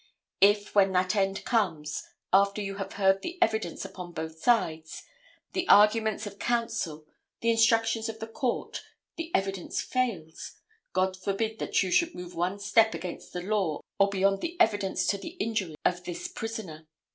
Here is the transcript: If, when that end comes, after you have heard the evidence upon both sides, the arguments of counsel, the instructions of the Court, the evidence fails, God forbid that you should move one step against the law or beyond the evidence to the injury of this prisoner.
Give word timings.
If, 0.41 0.73
when 0.73 0.93
that 0.93 1.15
end 1.15 1.45
comes, 1.45 2.07
after 2.33 2.59
you 2.59 2.77
have 2.77 2.93
heard 2.93 3.21
the 3.21 3.37
evidence 3.39 3.85
upon 3.85 4.13
both 4.13 4.39
sides, 4.39 5.03
the 5.53 5.69
arguments 5.69 6.25
of 6.25 6.39
counsel, 6.39 7.05
the 7.41 7.51
instructions 7.51 8.09
of 8.09 8.19
the 8.19 8.25
Court, 8.25 8.81
the 9.17 9.29
evidence 9.35 9.79
fails, 9.79 10.53
God 10.93 11.15
forbid 11.15 11.59
that 11.59 11.83
you 11.83 11.91
should 11.91 12.15
move 12.15 12.33
one 12.33 12.57
step 12.57 12.95
against 12.95 13.31
the 13.31 13.41
law 13.41 13.79
or 13.99 14.09
beyond 14.09 14.41
the 14.41 14.59
evidence 14.59 15.05
to 15.05 15.19
the 15.19 15.37
injury 15.39 15.75
of 15.85 16.03
this 16.03 16.27
prisoner. 16.27 16.87